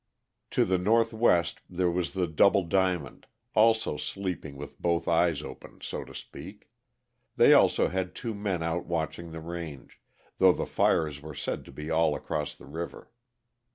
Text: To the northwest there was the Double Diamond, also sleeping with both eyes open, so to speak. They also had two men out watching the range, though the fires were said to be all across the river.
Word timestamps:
To 0.49 0.65
the 0.65 0.79
northwest 0.79 1.59
there 1.69 1.91
was 1.91 2.13
the 2.15 2.25
Double 2.25 2.63
Diamond, 2.63 3.27
also 3.53 3.97
sleeping 3.97 4.57
with 4.57 4.81
both 4.81 5.07
eyes 5.07 5.43
open, 5.43 5.79
so 5.81 6.03
to 6.03 6.15
speak. 6.15 6.71
They 7.35 7.53
also 7.53 7.87
had 7.87 8.15
two 8.15 8.33
men 8.33 8.63
out 8.63 8.87
watching 8.87 9.31
the 9.31 9.41
range, 9.41 10.01
though 10.39 10.53
the 10.53 10.65
fires 10.65 11.21
were 11.21 11.35
said 11.35 11.63
to 11.65 11.71
be 11.71 11.91
all 11.91 12.15
across 12.15 12.55
the 12.55 12.65
river. 12.65 13.11